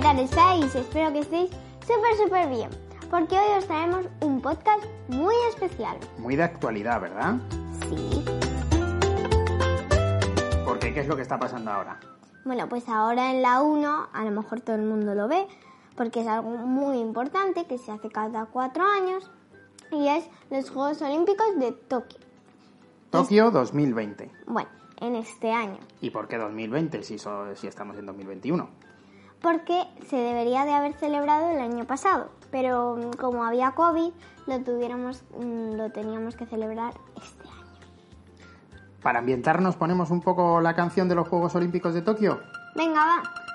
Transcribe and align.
¿Qué 0.00 0.06
tal 0.06 0.18
estáis? 0.18 0.74
Espero 0.74 1.12
que 1.12 1.18
estéis 1.18 1.50
súper, 1.82 2.16
súper 2.16 2.48
bien. 2.48 2.70
Porque 3.10 3.36
hoy 3.36 3.58
os 3.58 3.66
traemos 3.66 4.06
un 4.22 4.40
podcast 4.40 4.82
muy 5.08 5.34
especial. 5.50 5.98
Muy 6.16 6.36
de 6.36 6.44
actualidad, 6.44 7.02
¿verdad? 7.02 7.34
Sí. 7.86 8.24
Porque 10.64 10.94
¿qué 10.94 11.00
es 11.00 11.06
lo 11.06 11.16
que 11.16 11.22
está 11.22 11.38
pasando 11.38 11.70
ahora? 11.70 12.00
Bueno, 12.46 12.66
pues 12.66 12.88
ahora 12.88 13.30
en 13.30 13.42
la 13.42 13.60
1, 13.60 14.08
a 14.10 14.24
lo 14.24 14.30
mejor 14.30 14.62
todo 14.62 14.76
el 14.76 14.82
mundo 14.84 15.14
lo 15.14 15.28
ve, 15.28 15.46
porque 15.96 16.22
es 16.22 16.26
algo 16.26 16.48
muy 16.50 16.98
importante 16.98 17.66
que 17.66 17.76
se 17.76 17.92
hace 17.92 18.08
cada 18.08 18.46
cuatro 18.46 18.84
años, 18.84 19.30
y 19.92 20.08
es 20.08 20.24
los 20.48 20.70
Juegos 20.70 21.02
Olímpicos 21.02 21.58
de 21.58 21.72
Tokio. 21.72 22.20
Tokio 23.10 23.50
2020. 23.50 24.30
Bueno, 24.46 24.70
en 25.00 25.16
este 25.16 25.52
año. 25.52 25.76
¿Y 26.00 26.08
por 26.08 26.26
qué 26.26 26.38
2020 26.38 27.02
si, 27.02 27.18
so- 27.18 27.54
si 27.54 27.66
estamos 27.66 27.98
en 27.98 28.06
2021? 28.06 28.66
Porque 29.42 29.84
se 30.08 30.16
debería 30.16 30.64
de 30.64 30.72
haber 30.72 30.94
celebrado 30.94 31.50
el 31.50 31.60
año 31.60 31.84
pasado, 31.86 32.30
pero 32.50 32.96
mm, 32.96 33.16
como 33.16 33.44
había 33.44 33.72
COVID, 33.72 34.12
lo, 34.46 34.60
tuviéramos, 34.60 35.22
mm, 35.38 35.76
lo 35.76 35.90
teníamos 35.90 36.36
que 36.36 36.46
celebrar 36.46 36.94
este 37.16 37.48
año. 37.48 37.60
Para 39.02 39.20
ambientarnos 39.20 39.76
ponemos 39.76 40.10
un 40.10 40.20
poco 40.20 40.60
la 40.60 40.74
canción 40.74 41.08
de 41.08 41.14
los 41.14 41.28
Juegos 41.28 41.54
Olímpicos 41.54 41.94
de 41.94 42.02
Tokio. 42.02 42.40
Venga, 42.76 43.00
va. 43.00 43.49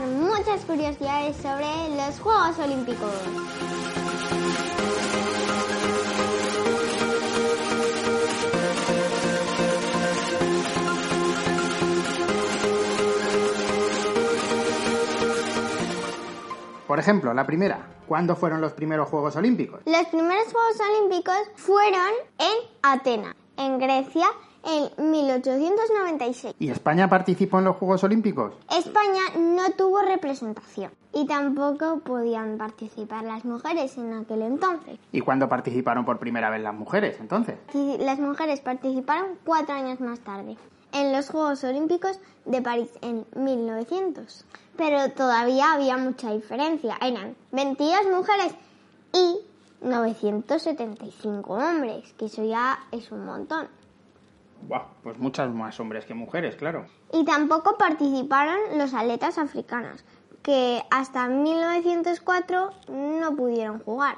Muchas 0.00 0.64
curiosidades 0.64 1.36
sobre 1.36 1.96
los 1.96 2.20
Juegos 2.20 2.58
Olímpicos. 2.58 3.12
Por 16.86 17.00
ejemplo, 17.00 17.34
la 17.34 17.46
primera. 17.46 17.86
¿Cuándo 18.06 18.36
fueron 18.36 18.60
los 18.60 18.72
primeros 18.72 19.08
Juegos 19.08 19.34
Olímpicos? 19.36 19.80
Los 19.84 20.06
primeros 20.06 20.44
Juegos 20.52 20.80
Olímpicos 20.80 21.36
fueron 21.56 22.12
en 22.38 22.56
Atenas, 22.82 23.34
en 23.56 23.78
Grecia, 23.78 24.28
en 24.66 25.10
1896. 25.10 26.54
¿Y 26.58 26.70
España 26.70 27.08
participó 27.08 27.58
en 27.58 27.64
los 27.66 27.76
Juegos 27.76 28.02
Olímpicos? 28.04 28.52
España 28.70 29.22
no 29.38 29.70
tuvo 29.72 30.02
representación 30.02 30.90
y 31.12 31.26
tampoco 31.26 32.00
podían 32.00 32.58
participar 32.58 33.24
las 33.24 33.44
mujeres 33.44 33.96
en 33.96 34.12
aquel 34.12 34.42
entonces. 34.42 34.98
¿Y 35.12 35.20
cuándo 35.20 35.48
participaron 35.48 36.04
por 36.04 36.18
primera 36.18 36.50
vez 36.50 36.60
las 36.60 36.74
mujeres 36.74 37.16
entonces? 37.20 37.56
Las 38.00 38.18
mujeres 38.18 38.60
participaron 38.60 39.38
cuatro 39.44 39.74
años 39.74 40.00
más 40.00 40.20
tarde, 40.20 40.56
en 40.92 41.12
los 41.12 41.30
Juegos 41.30 41.62
Olímpicos 41.64 42.18
de 42.44 42.60
París 42.60 42.90
en 43.02 43.24
1900. 43.36 44.44
Pero 44.76 45.10
todavía 45.12 45.72
había 45.72 45.96
mucha 45.96 46.32
diferencia. 46.32 46.96
Eran 47.00 47.34
22 47.52 48.06
mujeres 48.14 48.54
y 49.12 49.38
975 49.80 51.54
hombres, 51.54 52.12
que 52.18 52.26
eso 52.26 52.44
ya 52.44 52.78
es 52.92 53.10
un 53.12 53.24
montón. 53.24 53.68
Pues 55.02 55.18
muchas 55.18 55.52
más 55.52 55.78
hombres 55.78 56.04
que 56.04 56.14
mujeres, 56.14 56.56
claro. 56.56 56.86
Y 57.12 57.24
tampoco 57.24 57.76
participaron 57.78 58.56
los 58.76 58.94
atletas 58.94 59.38
africanos, 59.38 60.04
que 60.42 60.82
hasta 60.90 61.28
1904 61.28 62.70
no 62.88 63.36
pudieron 63.36 63.78
jugar. 63.80 64.16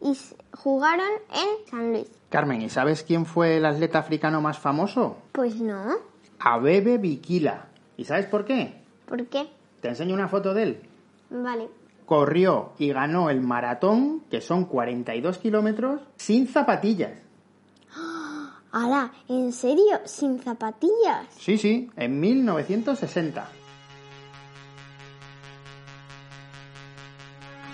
Y 0.00 0.16
jugaron 0.52 1.08
en 1.32 1.70
San 1.70 1.92
Luis. 1.92 2.10
Carmen, 2.28 2.60
¿y 2.60 2.68
sabes 2.68 3.02
quién 3.02 3.24
fue 3.24 3.56
el 3.56 3.64
atleta 3.64 3.98
africano 3.98 4.42
más 4.42 4.58
famoso? 4.58 5.16
Pues 5.32 5.56
no. 5.56 5.94
Abebe 6.38 6.98
Bikila. 6.98 7.68
¿Y 7.96 8.04
sabes 8.04 8.26
por 8.26 8.44
qué? 8.44 8.82
¿Por 9.06 9.26
qué? 9.26 9.48
Te 9.80 9.88
enseño 9.88 10.14
una 10.14 10.28
foto 10.28 10.52
de 10.52 10.62
él. 10.62 10.80
Vale. 11.30 11.68
Corrió 12.04 12.72
y 12.78 12.92
ganó 12.92 13.30
el 13.30 13.40
maratón, 13.40 14.20
que 14.30 14.40
son 14.40 14.66
42 14.66 15.38
kilómetros, 15.38 16.02
sin 16.16 16.46
zapatillas. 16.46 17.12
¡Hala! 18.76 19.10
¿En 19.26 19.54
serio? 19.54 20.02
¿Sin 20.04 20.38
zapatillas? 20.38 21.26
Sí, 21.38 21.56
sí, 21.56 21.90
en 21.96 22.20
1960. 22.20 23.48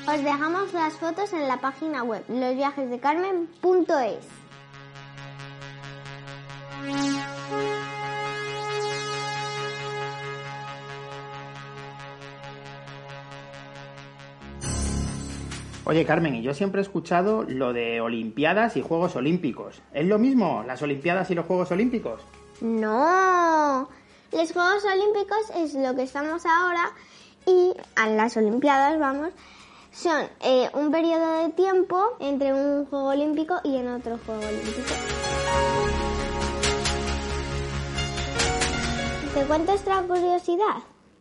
Os 0.07 0.23
dejamos 0.23 0.73
las 0.73 0.95
fotos 0.95 1.33
en 1.33 1.49
la 1.49 1.61
página 1.61 2.05
web 2.05 2.23
losviajesdecarmen.es. 2.29 4.42
Oye, 15.85 16.05
Carmen, 16.05 16.37
y 16.37 16.43
yo 16.43 16.55
siempre 16.55 16.81
he 16.81 16.83
escuchado 16.83 17.43
lo 17.43 17.73
de 17.73 18.01
Olimpiadas 18.01 18.77
y 18.77 18.83
Juegos 18.83 19.17
Olímpicos. 19.17 19.83
¿Es 19.93 20.07
lo 20.07 20.17
mismo, 20.21 20.63
las 20.65 20.81
Olimpiadas 20.81 21.29
y 21.33 21.35
los 21.35 21.45
Juegos 21.45 21.73
Olímpicos? 21.73 22.21
No, 22.61 23.89
los 24.31 24.53
Juegos 24.53 24.85
Olímpicos 24.85 25.51
es 25.57 25.75
lo 25.75 25.97
que 25.97 26.05
estamos 26.05 26.47
ahora 26.47 26.93
y 27.47 27.75
a 27.97 28.09
las 28.09 28.37
Olimpiadas, 28.37 29.01
vamos, 29.01 29.31
son 29.91 30.23
eh, 30.41 30.71
un 30.75 30.93
periodo 30.93 31.43
de 31.43 31.49
tiempo 31.51 32.17
entre 32.21 32.55
un 32.55 32.87
Juego 32.87 33.09
Olímpico 33.09 33.57
y 33.65 33.75
en 33.75 33.89
otro 33.89 34.21
Juego 34.25 34.41
Olímpico. 34.41 34.95
¿Te 39.35 39.45
cuento 39.47 39.73
otra 39.73 40.03
curiosidad? 40.03 40.77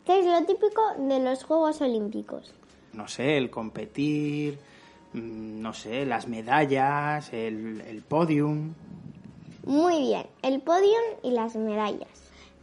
¿Qué 0.06 0.20
es 0.20 0.26
lo 0.26 0.46
típico 0.46 0.82
de 0.98 1.18
los 1.18 1.42
Juegos 1.42 1.80
Olímpicos? 1.80 2.54
No 2.92 3.08
sé, 3.08 3.36
el 3.38 3.50
competir, 3.50 4.58
mm, 5.12 5.60
no 5.60 5.72
sé, 5.72 6.06
las 6.06 6.28
medallas, 6.28 7.32
el, 7.32 7.80
el 7.82 8.02
podium. 8.02 8.74
Muy 9.64 9.98
bien, 10.00 10.26
el 10.42 10.60
podium 10.60 11.02
y 11.22 11.30
las 11.30 11.54
medallas. 11.56 12.08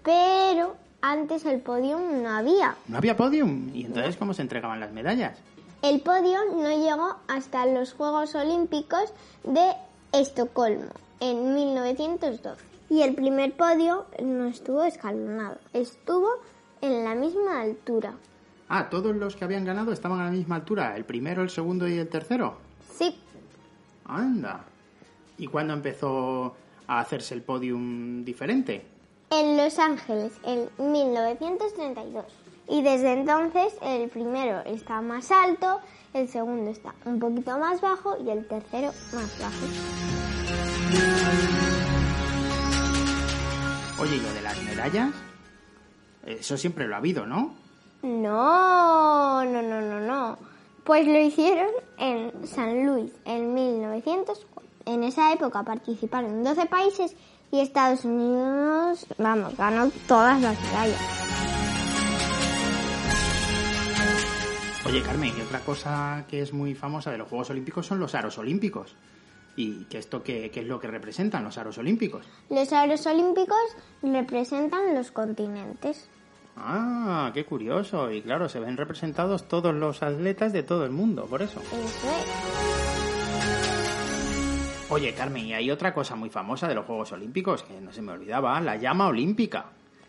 Pero 0.03 0.75
antes 1.01 1.45
el 1.45 1.61
podium 1.61 2.23
no 2.23 2.29
había. 2.29 2.75
No 2.87 2.97
había 2.97 3.15
podium. 3.15 3.69
¿Y 3.73 3.85
entonces 3.85 4.17
cómo 4.17 4.33
se 4.33 4.41
entregaban 4.41 4.79
las 4.79 4.91
medallas? 4.91 5.37
El 5.81 6.01
podio 6.01 6.39
no 6.51 6.69
llegó 6.69 7.15
hasta 7.29 7.65
los 7.65 7.93
Juegos 7.93 8.35
Olímpicos 8.35 9.13
de 9.45 9.71
Estocolmo 10.11 10.91
en 11.21 11.53
1912. 11.53 12.61
Y 12.89 13.01
el 13.03 13.15
primer 13.15 13.53
podio 13.53 14.05
no 14.21 14.47
estuvo 14.47 14.83
escalonado, 14.83 15.57
estuvo 15.71 16.27
en 16.81 17.05
la 17.05 17.15
misma 17.15 17.61
altura. 17.61 18.15
Ah, 18.69 18.89
todos 18.89 19.15
los 19.15 19.35
que 19.35 19.43
habían 19.43 19.65
ganado 19.65 19.91
estaban 19.91 20.19
a 20.19 20.25
la 20.25 20.31
misma 20.31 20.55
altura, 20.55 20.95
el 20.95 21.03
primero, 21.03 21.41
el 21.41 21.49
segundo 21.49 21.87
y 21.87 21.97
el 21.97 22.07
tercero. 22.07 22.57
Sí, 22.95 23.19
Anda. 24.05 24.63
¿Y 25.37 25.47
cuándo 25.47 25.73
empezó 25.73 26.55
a 26.87 26.99
hacerse 26.99 27.33
el 27.33 27.41
podium 27.41 28.23
diferente? 28.23 28.85
en 29.31 29.57
Los 29.57 29.77
Ángeles 29.79 30.33
en 30.43 30.69
1932. 30.77 32.25
Y 32.67 32.81
desde 32.81 33.13
entonces 33.13 33.73
el 33.81 34.09
primero 34.09 34.59
está 34.65 35.01
más 35.01 35.31
alto, 35.31 35.79
el 36.13 36.27
segundo 36.27 36.69
está 36.71 36.93
un 37.05 37.19
poquito 37.19 37.57
más 37.57 37.81
bajo 37.81 38.17
y 38.23 38.29
el 38.29 38.47
tercero 38.47 38.91
más 39.13 39.39
bajo. 39.39 39.65
Oye, 44.01 44.15
¿y 44.15 44.19
lo 44.19 44.33
de 44.33 44.41
las 44.41 44.63
medallas? 44.63 45.11
Eso 46.25 46.57
siempre 46.57 46.87
lo 46.87 46.95
ha 46.95 46.99
habido, 46.99 47.25
¿no? 47.25 47.55
No, 48.01 49.43
no, 49.43 49.61
no, 49.61 49.81
no, 49.81 49.99
no. 49.99 50.37
Pues 50.83 51.05
lo 51.05 51.19
hicieron 51.19 51.69
en 51.97 52.47
San 52.47 52.85
Luis 52.85 53.11
en 53.25 53.53
1904. 53.53 54.69
En 54.85 55.03
esa 55.03 55.33
época 55.33 55.63
participaron 55.63 56.43
12 56.43 56.65
países 56.65 57.15
y 57.51 57.59
Estados 57.59 58.05
Unidos, 58.05 59.05
vamos, 59.17 59.55
ganó 59.57 59.91
todas 60.07 60.41
las 60.41 60.59
medallas. 60.61 60.99
Oye, 64.85 65.01
Carmen, 65.03 65.33
y 65.37 65.41
otra 65.41 65.59
cosa 65.59 66.25
que 66.27 66.41
es 66.41 66.53
muy 66.53 66.73
famosa 66.73 67.11
de 67.11 67.17
los 67.17 67.27
Juegos 67.27 67.49
Olímpicos 67.49 67.85
son 67.85 67.99
los 67.99 68.15
aros 68.15 68.37
olímpicos. 68.37 68.95
¿Y 69.55 69.83
qué, 69.85 69.97
esto 69.97 70.23
qué, 70.23 70.49
qué 70.51 70.61
es 70.61 70.67
lo 70.67 70.79
que 70.79 70.87
representan 70.87 71.43
los 71.43 71.57
aros 71.57 71.77
olímpicos? 71.77 72.25
Los 72.49 72.71
aros 72.71 73.05
olímpicos 73.05 73.59
representan 74.01 74.95
los 74.95 75.11
continentes. 75.11 76.09
Ah, 76.59 77.31
qué 77.33 77.45
curioso. 77.45 78.11
Y 78.11 78.21
claro, 78.21 78.49
se 78.49 78.59
ven 78.59 78.77
representados 78.77 79.47
todos 79.47 79.73
los 79.73 80.03
atletas 80.03 80.53
de 80.53 80.63
todo 80.63 80.85
el 80.85 80.91
mundo, 80.91 81.25
por 81.25 81.41
eso. 81.41 81.59
Eso 81.61 82.09
es. 82.09 82.69
Oye, 84.91 85.13
Carmen, 85.13 85.45
y 85.45 85.53
hay 85.53 85.69
otra 85.69 85.93
cosa 85.93 86.15
muy 86.15 86.29
famosa 86.31 86.67
de 86.67 86.73
los 86.73 86.85
Juegos 86.85 87.11
Olímpicos 87.11 87.61
que 87.63 87.79
no 87.79 87.93
se 87.93 88.01
me 88.01 88.11
olvidaba, 88.11 88.59
la 88.59 88.75
llama 88.75 89.07
olímpica. 89.07 89.65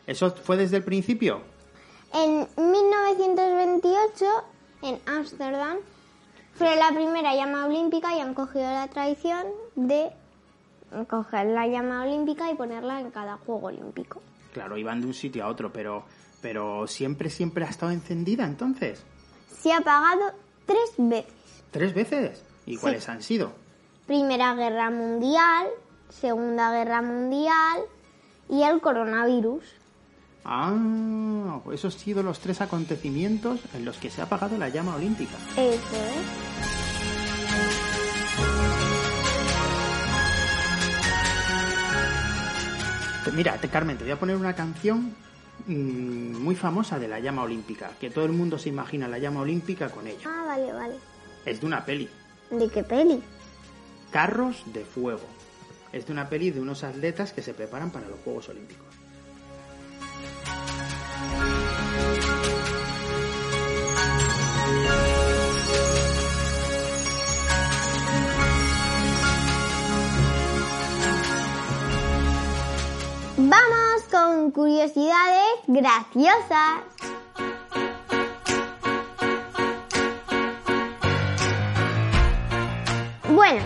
¿Eso 0.06 0.30
fue 0.30 0.56
desde 0.56 0.78
el 0.78 0.84
principio? 0.84 1.42
En 2.14 2.48
1928, 2.56 4.24
en 4.82 4.98
Ámsterdam, 5.06 5.76
fue 6.54 6.76
la 6.76 6.88
primera 6.88 7.34
llama 7.34 7.66
olímpica 7.66 8.16
y 8.16 8.20
han 8.20 8.32
cogido 8.34 8.64
la 8.64 8.88
tradición 8.88 9.46
de 9.76 10.10
coger 11.08 11.46
la 11.48 11.66
llama 11.66 12.02
olímpica 12.02 12.50
y 12.50 12.54
ponerla 12.54 13.00
en 13.00 13.10
cada 13.10 13.36
juego 13.36 13.68
olímpico. 13.68 14.20
Claro, 14.52 14.76
iban 14.76 15.00
de 15.00 15.06
un 15.06 15.14
sitio 15.14 15.44
a 15.44 15.48
otro, 15.48 15.70
pero, 15.72 16.04
pero 16.40 16.86
siempre, 16.86 17.30
siempre 17.30 17.64
ha 17.64 17.68
estado 17.68 17.92
encendida 17.92 18.44
entonces. 18.44 19.02
Se 19.60 19.72
ha 19.72 19.78
apagado 19.78 20.32
tres 20.66 20.90
veces. 20.96 21.32
¿Tres 21.70 21.94
veces? 21.94 22.42
¿Y 22.66 22.76
cuáles 22.76 23.08
han 23.08 23.22
sido? 23.22 23.52
Primera 24.06 24.54
Guerra 24.54 24.90
Mundial, 24.90 25.68
Segunda 26.08 26.72
Guerra 26.72 27.02
Mundial 27.02 27.82
y 28.48 28.62
el 28.62 28.80
coronavirus. 28.80 29.64
Ah, 30.44 31.60
pues 31.64 31.80
esos 31.80 31.94
han 31.94 32.00
sido 32.00 32.22
los 32.22 32.40
tres 32.40 32.60
acontecimientos 32.60 33.60
en 33.74 33.84
los 33.84 33.98
que 33.98 34.10
se 34.10 34.20
ha 34.20 34.24
apagado 34.24 34.56
la 34.56 34.68
llama 34.68 34.96
olímpica. 34.96 35.36
Eso 35.56 35.96
es. 35.96 36.50
Mira, 43.34 43.58
Carmen, 43.70 43.96
te 43.96 44.04
voy 44.04 44.12
a 44.12 44.18
poner 44.18 44.34
una 44.34 44.54
canción 44.54 45.14
mm, 45.66 46.36
muy 46.36 46.54
famosa 46.56 46.98
de 46.98 47.08
la 47.08 47.20
llama 47.20 47.42
olímpica, 47.42 47.90
que 48.00 48.10
todo 48.10 48.24
el 48.24 48.32
mundo 48.32 48.58
se 48.58 48.68
imagina 48.68 49.08
la 49.08 49.18
llama 49.18 49.40
olímpica 49.40 49.88
con 49.88 50.06
ella. 50.06 50.26
Ah, 50.26 50.44
vale, 50.46 50.72
vale. 50.72 50.94
Es 51.44 51.60
de 51.60 51.66
una 51.66 51.84
peli, 51.84 52.08
¿De 52.50 52.68
qué 52.68 52.82
peli? 52.82 53.22
Carros 54.10 54.64
de 54.66 54.84
Fuego. 54.84 55.26
Es 55.92 56.06
de 56.06 56.12
una 56.12 56.28
peli 56.28 56.50
de 56.50 56.60
unos 56.60 56.82
atletas 56.82 57.32
que 57.32 57.42
se 57.42 57.54
preparan 57.54 57.90
para 57.90 58.08
los 58.08 58.18
Juegos 58.20 58.48
Olímpicos. 58.48 58.89
Con 74.30 74.52
curiosidades 74.52 75.58
graciosas. 75.66 76.82
Bueno, 83.34 83.62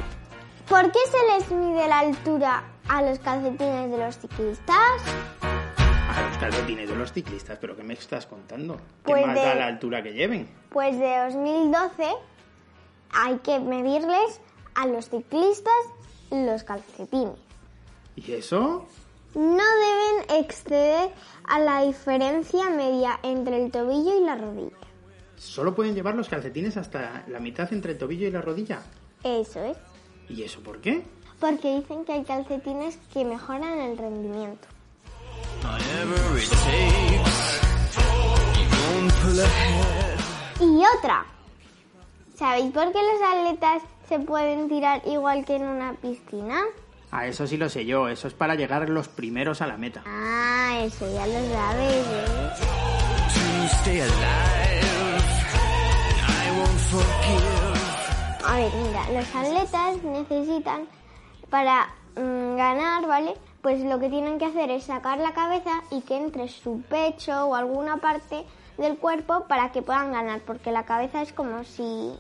¿por 0.69 0.91
qué 0.93 0.99
se 1.11 1.33
les 1.39 1.51
mide 1.51 1.89
la 1.89 2.01
altura 2.01 2.65
a 2.89 3.03
los 3.03 3.19
calcetines 3.19 3.91
de 3.91 3.99
los 3.99 4.19
ciclistas? 4.19 5.03
A 5.43 6.23
los 6.29 6.39
calcetines 6.39 6.89
de 6.89 6.97
los 6.97 7.13
ciclistas, 7.13 7.59
pero 7.61 7.77
¿qué 7.77 7.83
me 7.83 7.95
estás 7.95 8.27
contando? 8.27 8.77
¿Qué 9.05 9.13
Pues 9.13 9.27
más 9.27 9.35
de- 9.35 9.41
da 9.41 9.55
la 9.55 9.67
altura 9.67 10.03
que 10.03 10.13
lleven? 10.13 10.49
Pues 10.71 10.99
de 10.99 11.19
2012 11.19 12.09
hay 13.13 13.39
que 13.39 13.59
medirles 13.59 14.41
a 14.75 14.87
los 14.87 15.09
ciclistas 15.09 15.73
los 16.31 16.63
calcetines. 16.65 17.39
¿Y 18.17 18.33
eso? 18.33 18.87
No 19.35 19.65
deben 19.65 20.41
exceder 20.41 21.11
a 21.49 21.59
la 21.59 21.83
diferencia 21.83 22.71
media 22.71 23.19
entre 23.23 23.65
el 23.65 23.73
tobillo 23.73 24.17
y 24.17 24.25
la 24.25 24.37
rodilla. 24.37 24.77
¿Solo 25.37 25.75
pueden 25.75 25.95
llevar 25.95 26.15
los 26.15 26.29
calcetines 26.29 26.77
hasta 26.77 27.25
la 27.27 27.41
mitad 27.41 27.73
entre 27.73 27.93
el 27.93 27.99
tobillo 27.99 28.29
y 28.29 28.31
la 28.31 28.41
rodilla? 28.41 28.83
Eso 29.25 29.63
es. 29.65 29.77
¿Y 30.29 30.43
eso 30.43 30.61
por 30.61 30.81
qué? 30.81 31.05
Porque 31.41 31.77
dicen 31.77 32.05
que 32.05 32.13
hay 32.13 32.25
calcetines 32.25 32.97
que 33.13 33.25
mejoran 33.25 33.79
el 33.81 33.99
rendimiento. 33.99 34.69
Y 40.61 40.83
otra. 40.99 41.27
¿Sabéis 42.37 42.73
por 42.73 42.93
qué 42.93 42.99
los 42.99 43.23
atletas 43.23 43.83
se 44.09 44.19
pueden 44.21 44.69
tirar 44.69 45.03
igual 45.07 45.45
que 45.45 45.57
en 45.57 45.65
una 45.65 45.95
piscina? 45.95 46.63
Ah, 47.17 47.27
eso 47.29 47.47
sí 47.47 47.57
lo 47.57 47.69
sé 47.69 47.85
yo. 47.87 48.09
Eso 48.09 48.27
es 48.27 48.35
para 48.35 48.57
llegar 48.57 48.89
los 48.89 49.07
primeros 49.09 49.63
a 49.63 49.67
la 49.69 49.77
meta. 49.77 50.03
Ah, 50.05 50.81
eso 50.83 51.07
ya 51.13 51.27
lo 51.27 51.49
sabes, 51.55 52.07
¿eh? 52.07 52.51
To 53.35 53.77
stay 53.77 54.01
alive, 54.01 55.25
I 56.29 56.59
won't 56.59 56.81
forgive. 56.91 58.45
A 58.47 58.57
ver, 58.57 58.73
mira, 58.75 59.11
los 59.13 59.35
atletas 59.35 60.03
necesitan 60.03 60.89
para 61.51 61.87
mm, 62.17 62.57
ganar, 62.57 63.07
¿vale? 63.07 63.35
Pues 63.63 63.83
lo 63.85 63.99
que 64.01 64.09
tienen 64.11 64.39
que 64.39 64.47
hacer 64.47 64.71
es 64.71 64.85
sacar 64.85 65.19
la 65.19 65.33
cabeza 65.33 65.83
y 65.91 66.01
que 66.03 66.17
entre 66.17 66.49
su 66.49 66.83
pecho 66.83 67.47
o 67.47 67.55
alguna 67.55 67.99
parte 67.99 68.45
del 68.77 68.99
cuerpo 68.99 69.45
para 69.49 69.71
que 69.73 69.83
puedan 69.83 70.13
ganar, 70.13 70.41
porque 70.41 70.73
la 70.73 70.85
cabeza 70.85 71.23
es 71.23 71.33
como 71.33 71.63
si 71.65 72.13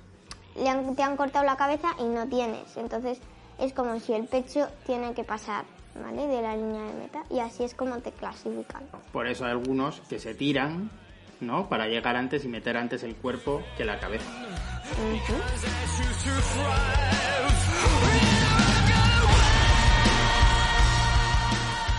le 0.56 0.68
han- 0.70 0.94
te 0.94 1.02
han 1.02 1.16
cortado 1.16 1.44
la 1.44 1.56
cabeza 1.56 1.88
y 1.98 2.04
no 2.04 2.26
tienes. 2.28 2.76
Entonces 2.76 3.18
es 3.58 3.72
como 3.72 3.98
si 4.00 4.12
el 4.12 4.24
pecho 4.26 4.68
tiene 4.86 5.14
que 5.14 5.24
pasar, 5.24 5.64
¿vale? 5.94 6.26
De 6.26 6.42
la 6.42 6.56
línea 6.56 6.82
de 6.82 6.94
meta 6.94 7.24
y 7.30 7.40
así 7.40 7.64
es 7.64 7.74
como 7.74 7.98
te 7.98 8.12
clasifican. 8.12 8.82
Por 9.12 9.26
eso 9.26 9.44
hay 9.44 9.52
algunos 9.52 10.00
que 10.08 10.18
se 10.18 10.34
tiran, 10.34 10.90
¿no? 11.40 11.68
Para 11.68 11.86
llegar 11.86 12.16
antes 12.16 12.44
y 12.44 12.48
meter 12.48 12.76
antes 12.76 13.02
el 13.02 13.16
cuerpo 13.16 13.62
que 13.76 13.84
la 13.84 13.98
cabeza. 13.98 14.30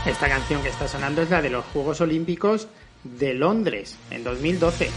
Esta 0.06 0.30
canción 0.30 0.62
que 0.62 0.70
está 0.70 0.88
sonando 0.88 1.24
es 1.24 1.32
la 1.32 1.42
de 1.42 1.50
los 1.50 1.66
Juegos 1.66 2.00
Olímpicos 2.00 2.68
de 3.04 3.34
Londres 3.34 3.98
en 4.12 4.24
2012. 4.24 4.92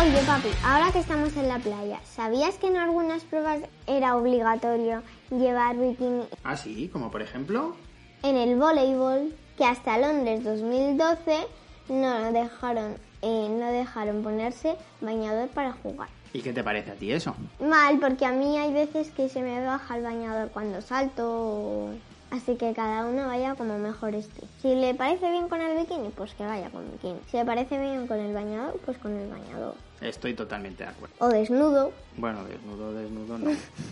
Oye, 0.00 0.22
papi, 0.24 0.48
ahora 0.64 0.90
que 0.92 0.98
estamos 0.98 1.36
en 1.36 1.48
la 1.48 1.58
playa, 1.58 2.00
¿sabías 2.04 2.56
que 2.58 2.66
en 2.66 2.76
algunas 2.76 3.22
pruebas 3.22 3.60
era 3.86 4.16
obligatorio 4.16 5.02
llevar 5.30 5.76
bikini 5.76 6.24
Ah, 6.42 6.56
sí, 6.56 6.88
como 6.92 7.10
por 7.10 7.22
ejemplo. 7.22 7.74
en 8.22 8.36
el 8.36 8.56
voleibol? 8.58 9.32
Que 9.56 9.64
hasta 9.64 9.98
Londres 9.98 10.42
2012 10.42 11.46
no 11.88 12.32
dejaron, 12.32 12.96
eh, 13.22 13.48
no 13.48 13.66
dejaron 13.70 14.22
ponerse 14.24 14.76
bañador 15.00 15.48
para 15.50 15.72
jugar. 15.72 16.08
¿Y 16.32 16.40
qué 16.42 16.52
te 16.52 16.64
parece 16.64 16.90
a 16.90 16.94
ti 16.94 17.12
eso? 17.12 17.36
Mal, 17.60 18.00
porque 18.00 18.26
a 18.26 18.32
mí 18.32 18.58
hay 18.58 18.72
veces 18.72 19.10
que 19.12 19.28
se 19.28 19.42
me 19.42 19.64
baja 19.64 19.96
el 19.96 20.02
bañador 20.02 20.50
cuando 20.50 20.82
salto. 20.82 21.22
o- 21.24 21.94
Así 22.34 22.56
que 22.56 22.74
cada 22.74 23.06
uno 23.06 23.28
vaya 23.28 23.54
como 23.54 23.78
mejor 23.78 24.12
esté. 24.16 24.42
Si 24.60 24.74
le 24.74 24.92
parece 24.92 25.30
bien 25.30 25.48
con 25.48 25.60
el 25.60 25.78
bikini, 25.78 26.08
pues 26.08 26.34
que 26.34 26.44
vaya 26.44 26.68
con 26.68 26.90
bikini. 26.90 27.20
Si 27.30 27.36
le 27.36 27.44
parece 27.44 27.78
bien 27.78 28.08
con 28.08 28.18
el 28.18 28.34
bañador, 28.34 28.76
pues 28.84 28.98
con 28.98 29.12
el 29.12 29.30
bañador. 29.30 29.76
Estoy 30.00 30.34
totalmente 30.34 30.82
de 30.82 30.90
acuerdo. 30.90 31.14
O 31.20 31.28
desnudo. 31.28 31.92
Bueno, 32.16 32.42
desnudo, 32.44 32.92
desnudo, 32.92 33.38
no. 33.38 33.50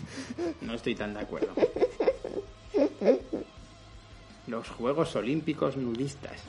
No 0.61 0.73
estoy 0.73 0.93
tan 0.93 1.13
de 1.13 1.21
acuerdo. 1.21 1.53
Los 4.47 4.67
Juegos 4.67 5.15
Olímpicos 5.15 5.77
nudistas. 5.77 6.41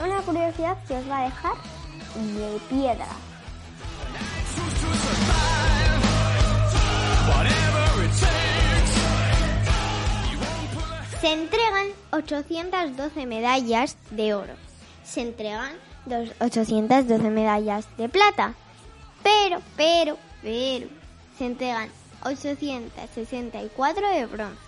Una 0.00 0.20
curiosidad 0.22 0.76
que 0.86 0.94
os 0.94 1.08
va 1.10 1.18
a 1.20 1.24
dejar 1.24 1.54
de 2.14 2.60
piedra. 2.70 3.06
Se 11.20 11.32
entregan 11.32 11.86
812 12.12 13.26
medallas 13.26 13.96
de 14.10 14.34
oro. 14.34 14.52
Se 15.04 15.22
entregan 15.22 15.72
dos- 16.06 16.30
812 16.40 17.30
medallas 17.30 17.86
de 17.96 18.08
plata. 18.08 18.54
Pero, 19.22 19.60
pero, 19.76 20.16
pero, 20.42 20.86
se 21.36 21.46
entregan 21.46 21.88
864 22.22 24.08
de 24.10 24.26
bronce. 24.26 24.58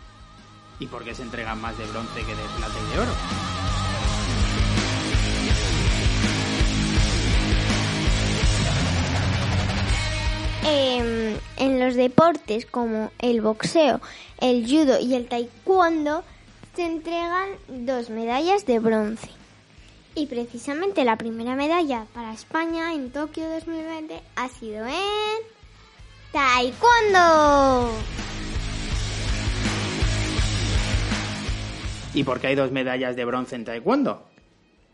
¿Y 0.81 0.87
por 0.87 1.05
qué 1.05 1.14
se 1.14 1.23
entregan 1.23 1.61
más 1.61 1.76
de 1.79 1.87
bronce 1.87 2.21
que 2.21 2.35
de 2.35 2.43
plata 2.57 2.75
y 2.88 2.95
de 2.95 3.00
oro? 3.00 3.12
En 11.56 11.78
los 11.78 11.94
deportes 11.94 12.66
como 12.66 13.11
el 13.18 13.40
boxeo, 13.40 14.00
el 14.40 14.66
judo 14.66 14.99
y 15.00 15.14
el 15.14 15.28
taekwondo 15.28 16.25
se 16.75 16.87
entregan 16.87 17.50
dos 17.68 18.11
medallas 18.11 18.66
de 18.66 18.78
bronce. 18.78 19.28
Y 20.14 20.26
precisamente 20.26 21.04
la 21.04 21.16
primera 21.16 21.54
medalla 21.54 22.06
para 22.14 22.32
España 22.32 22.94
en 22.94 23.11
Tokio 23.11 23.49
2020 23.49 24.20
ha 24.37 24.49
sido 24.49 24.87
en 24.87 25.40
taekwondo. 26.32 27.92
¿Y 32.12 32.25
por 32.25 32.40
qué 32.40 32.49
hay 32.49 32.54
dos 32.56 32.73
medallas 32.73 33.14
de 33.14 33.25
bronce 33.25 33.54
en 33.54 33.64
taekwondo? 33.64 34.25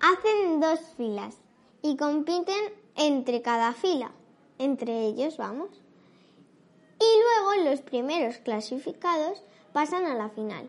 Hacen 0.01 0.61
dos 0.61 0.81
filas 0.97 1.37
y 1.83 1.97
compiten 1.97 2.73
entre 2.97 3.41
cada 3.41 3.73
fila. 3.73 4.11
Entre 4.59 5.07
ellos, 5.07 5.37
vamos. 5.39 5.86
Y 7.01 7.21
luego 7.23 7.71
los 7.71 7.81
primeros 7.81 8.39
clasificados 8.39 9.43
pasan 9.73 10.07
a 10.07 10.15
la 10.15 10.31
final. 10.31 10.69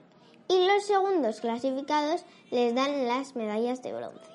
Y 0.50 0.66
los 0.66 0.86
segundos 0.86 1.42
clasificados 1.42 2.24
les 2.52 2.74
dan 2.74 3.08
las 3.08 3.36
medallas 3.36 3.82
de 3.84 3.94
bronce. 3.94 4.32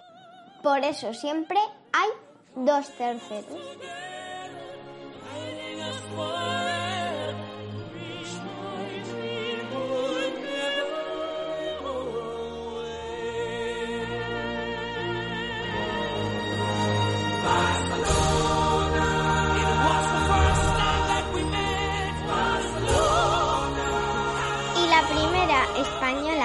Por 0.62 0.84
eso 0.84 1.12
siempre 1.14 1.58
hay 1.92 2.08
dos 2.54 2.88
terceros. 2.96 3.58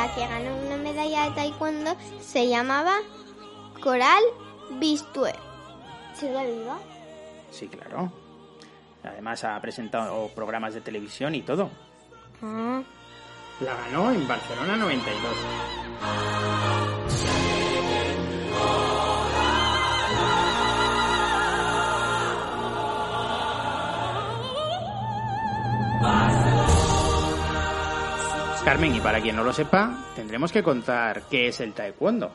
Que 0.05 0.27
ganó 0.27 0.55
una 0.57 0.77
medalla 0.77 1.23
de 1.23 1.31
taekwondo 1.31 1.95
se 2.21 2.47
llamaba 2.47 2.97
Coral 3.81 4.23
Bistuer. 4.79 5.35
¿Sigue 6.13 6.53
viva? 6.53 6.77
Sí, 7.51 7.67
claro. 7.67 8.11
Además 9.03 9.43
ha 9.43 9.59
presentado 9.59 10.29
programas 10.35 10.73
de 10.73 10.81
televisión 10.81 11.33
y 11.33 11.41
todo. 11.41 11.69
Ah. 12.43 12.83
La 13.61 13.73
ganó 13.75 14.11
en 14.11 14.27
Barcelona 14.27 14.77
92. 14.77 16.56
Carmen, 28.67 28.93
y 28.93 28.99
para 28.99 29.21
quien 29.21 29.37
no 29.37 29.45
lo 29.45 29.53
sepa, 29.53 29.97
tendremos 30.13 30.51
que 30.51 30.61
contar 30.61 31.21
qué 31.29 31.47
es 31.47 31.61
el 31.61 31.71
taekwondo. 31.71 32.31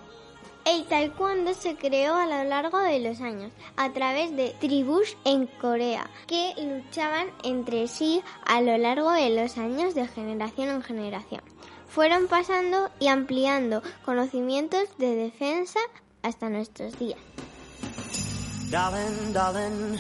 El 0.64 0.86
taekwondo 0.86 1.52
se 1.52 1.76
creó 1.76 2.14
a 2.14 2.24
lo 2.24 2.44
largo 2.44 2.78
de 2.78 3.00
los 3.00 3.20
años 3.20 3.52
a 3.76 3.92
través 3.92 4.34
de 4.34 4.56
tribus 4.58 5.14
en 5.26 5.46
Corea 5.46 6.08
que 6.26 6.54
luchaban 6.56 7.26
entre 7.44 7.86
sí 7.86 8.22
a 8.46 8.62
lo 8.62 8.78
largo 8.78 9.10
de 9.10 9.28
los 9.28 9.58
años 9.58 9.94
de 9.94 10.08
generación 10.08 10.70
en 10.70 10.80
generación. 10.80 11.42
Fueron 11.86 12.28
pasando 12.28 12.88
y 12.98 13.08
ampliando 13.08 13.82
conocimientos 14.02 14.84
de 14.96 15.14
defensa 15.14 15.80
hasta 16.22 16.48
nuestros 16.48 16.98
días. 16.98 17.18
Darling, 18.70 19.34
darling, 19.34 19.98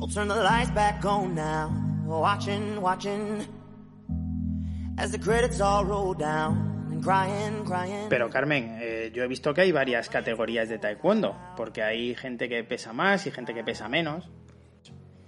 I'll 0.00 0.08
turn 0.08 0.28
the 0.28 0.34
lights 0.34 0.70
back 0.70 1.04
on 1.04 1.34
now. 1.34 1.70
Watching, 2.06 2.80
watching, 2.80 3.46
Pero 8.08 8.30
Carmen, 8.30 8.78
eh, 8.80 9.12
yo 9.14 9.22
he 9.22 9.28
visto 9.28 9.52
que 9.52 9.62
hay 9.62 9.72
varias 9.72 10.08
categorías 10.08 10.68
de 10.68 10.78
taekwondo, 10.78 11.36
porque 11.56 11.82
hay 11.82 12.14
gente 12.14 12.48
que 12.48 12.64
pesa 12.64 12.92
más 12.92 13.26
y 13.26 13.30
gente 13.30 13.52
que 13.52 13.62
pesa 13.62 13.88
menos. 13.88 14.30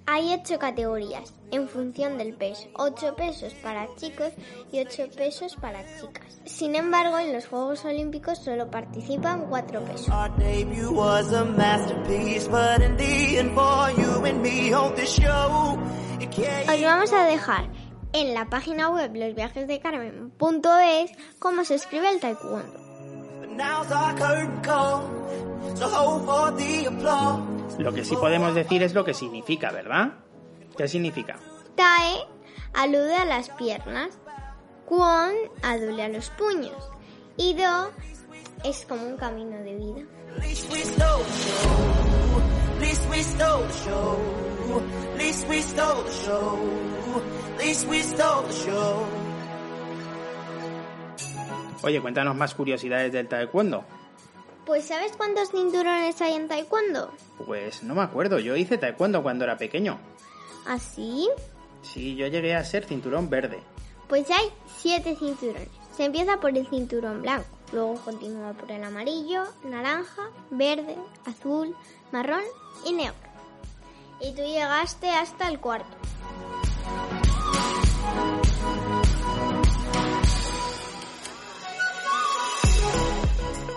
Hay 0.09 0.33
ocho 0.33 0.57
categorías 0.61 1.35
en 1.51 1.69
función 1.69 2.17
del 2.17 2.35
peso, 2.35 2.69
ocho 2.75 3.17
pesos 3.17 3.53
para 3.55 3.89
chicos 3.97 4.33
y 4.71 4.79
ocho 4.79 5.09
pesos 5.17 5.57
para 5.57 5.81
chicas. 5.99 6.41
Sin 6.45 6.77
embargo, 6.77 7.19
en 7.19 7.33
los 7.33 7.47
Juegos 7.47 7.85
Olímpicos 7.85 8.39
solo 8.39 8.71
participan 8.71 9.47
cuatro 9.49 9.83
pesos. 9.83 10.09
Our 10.09 10.31
debut 10.37 10.93
was 10.93 11.33
a 11.33 11.45
masterpiece, 11.45 12.49
but 12.49 12.83
in 12.83 12.97
the 12.97 13.39
end, 13.41 13.53
for 13.55 13.91
you 14.01 14.25
and 14.25 14.41
me, 14.41 14.71
hold 14.71 14.95
the 14.95 15.07
show. 15.07 15.77
It 16.21 16.31
can't 16.31 16.71
Os 16.71 16.81
vamos 16.81 17.13
a 17.13 17.25
dejar 17.25 17.69
en 18.21 18.33
la 18.33 18.47
página 18.47 18.89
web 18.89 19.15
losviajesdecarmen.es 19.15 21.11
cómo 21.39 21.65
se 21.65 21.75
escribe 21.75 22.09
el 22.09 22.19
taekwondo. 22.19 22.81
Lo 27.79 27.93
que 27.93 28.05
sí 28.05 28.17
podemos 28.17 28.55
decir 28.55 28.83
es 28.83 28.95
lo 28.95 29.05
que 29.05 29.13
significa, 29.13 29.71
¿verdad? 29.71 30.15
¿Qué 30.79 30.89
significa? 30.89 31.37
Tae 31.75 32.17
alude 32.73 33.17
a 33.17 33.27
las 33.27 33.51
piernas, 33.51 34.19
Kwon 34.87 35.35
alude 35.63 36.03
a 36.03 36.09
los 36.09 36.31
puños 36.31 36.91
y 37.37 37.53
Do 37.53 37.91
es 38.65 38.87
como 38.87 39.07
un 39.07 39.19
camino 39.19 39.59
de 39.59 39.77
vida. 39.77 40.03
Least 47.59 47.89
we 47.89 48.03
stole 48.03 48.47
the 48.47 48.53
show. 48.53 49.07
Oye, 51.83 52.01
cuéntanos 52.01 52.37
más 52.37 52.55
curiosidades 52.55 53.13
del 53.13 53.29
taekwondo. 53.29 53.85
Pues 54.65 54.87
¿sabes 54.87 55.13
cuántos 55.17 55.51
cinturones 55.51 56.21
hay 56.21 56.35
en 56.35 56.49
taekwondo? 56.49 57.13
Pues 57.47 57.83
no 57.83 57.95
me 57.95 58.03
acuerdo, 58.03 58.39
yo 58.39 58.57
hice 58.57 58.79
taekwondo 58.79 59.23
cuando 59.23 59.45
era 59.45 59.57
pequeño. 59.57 59.99
¿Así? 60.67 61.29
Sí, 61.83 62.17
yo 62.17 62.27
llegué 62.27 62.55
a 62.57 62.65
ser 62.65 62.85
cinturón 62.85 63.31
verde. 63.31 63.61
Pues 64.09 64.29
hay 64.31 64.51
siete 64.79 65.17
cinturones. 65.17 65.69
Se 65.97 66.05
empieza 66.05 66.41
por 66.41 66.57
el 66.57 66.67
cinturón 66.69 67.23
blanco, 67.23 67.47
luego 67.73 67.95
continúa 68.05 68.53
por 68.53 68.71
el 68.71 68.85
amarillo, 68.85 69.45
naranja, 69.65 70.31
verde, 70.51 70.97
azul, 71.25 71.75
marrón 72.13 72.43
y 72.85 72.93
negro. 72.93 73.15
Y 74.21 74.35
tú 74.35 74.43
llegaste 74.43 75.11
hasta 75.11 75.49
el 75.49 75.61
cuarto. 75.61 75.97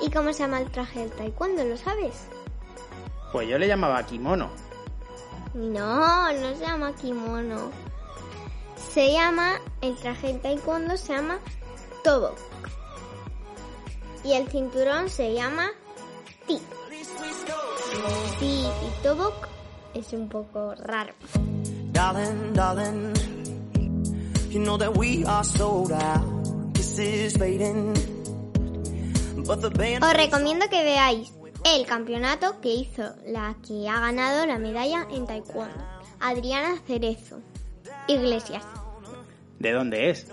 ¿Y 0.01 0.12
cómo 0.12 0.33
se 0.33 0.39
llama 0.39 0.59
el 0.59 0.71
traje 0.71 1.01
del 1.01 1.12
taekwondo? 1.12 1.63
¿Lo 1.63 1.77
sabes? 1.77 2.27
Pues 3.31 3.48
yo 3.48 3.57
le 3.57 3.67
llamaba 3.67 4.03
kimono. 4.03 4.50
No, 5.53 6.31
no 6.33 6.55
se 6.55 6.62
llama 6.62 6.95
kimono. 6.95 7.71
Se 8.93 9.12
llama, 9.12 9.59
el 9.81 9.95
traje 9.98 10.27
del 10.27 10.41
taekwondo 10.41 10.98
se 10.98 11.13
llama 11.13 11.39
tobok. 12.03 12.38
Y 14.24 14.33
el 14.33 14.48
cinturón 14.50 15.09
se 15.09 15.33
llama 15.33 15.69
ti. 16.48 16.59
Ti 18.39 18.65
y 18.65 19.03
tobok 19.03 19.48
es 19.93 20.13
un 20.13 20.27
poco 20.29 20.74
raro. 20.75 21.13
Darling, 21.91 22.53
darling, 22.53 23.13
you 24.50 24.60
know 24.60 24.77
that 24.77 24.98
we 24.98 25.24
are 25.25 25.44
sold 25.44 25.91
out. 25.91 26.74
This 26.74 26.98
is 27.00 27.38
fading. 27.38 27.94
But 29.46 29.62
the 29.62 29.70
band 29.70 30.03
Os 30.03 30.13
recomiendo 30.13 30.68
que 30.70 30.84
veáis 30.84 31.32
el 31.65 31.86
campeonato 31.86 32.60
que 32.62 32.74
hizo 32.74 33.15
la 33.27 33.56
que 33.65 33.88
ha 33.89 34.00
ganado 34.00 34.46
la 34.46 34.58
medalla 34.58 35.08
en 35.12 35.25
taekwondo. 35.25 35.75
Adriana 36.20 36.77
Cerezo. 36.86 37.39
Iglesias, 38.08 38.63
¿De 39.60 39.72
dónde 39.72 40.10
es? 40.10 40.27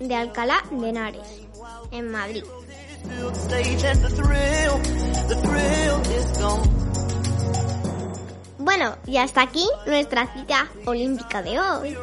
de 0.00 0.14
Alcalá 0.14 0.62
de 0.70 0.88
Henares, 0.88 1.42
en 1.90 2.10
Madrid. 2.10 2.44
Bueno, 8.58 8.96
y 9.06 9.18
hasta 9.18 9.42
aquí 9.42 9.64
nuestra 9.86 10.26
cita 10.34 10.68
olímpica 10.84 11.42
de 11.42 11.60
hoy. 11.60 11.96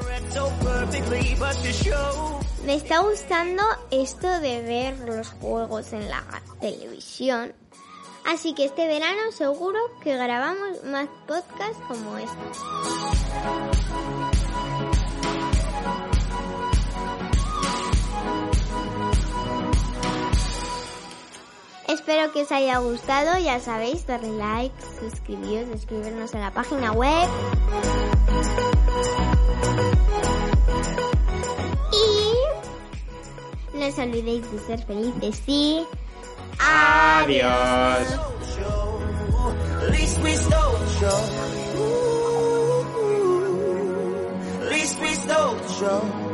Me 2.65 2.75
está 2.75 2.99
gustando 2.99 3.63
esto 3.91 4.27
de 4.39 4.61
ver 4.61 4.97
los 4.99 5.29
juegos 5.33 5.91
en 5.93 6.09
la 6.09 6.23
televisión. 6.61 7.53
Así 8.25 8.55
que 8.55 8.65
este 8.65 8.87
verano 8.87 9.31
seguro 9.31 9.79
que 10.01 10.17
grabamos 10.17 10.83
más 10.85 11.07
podcasts 11.27 11.77
como 11.87 12.17
este. 12.17 12.35
Espero 21.95 22.29
que 22.33 22.41
os 22.41 22.51
haya 22.51 22.77
gustado, 22.79 23.39
ya 23.39 23.57
sabéis, 23.61 24.05
darle 24.05 24.37
like, 24.37 24.75
suscribiros, 24.99 25.69
escribirnos 25.69 26.33
en 26.33 26.41
la 26.41 26.51
página 26.51 26.91
web. 26.91 27.29
Y 33.73 33.77
no 33.77 33.87
os 33.87 33.97
olvidéis 33.97 34.51
de 34.51 34.59
ser 34.59 34.85
felices, 34.85 35.41
sí. 35.45 35.85
Adiós. 36.59 37.45
show. 45.79 46.24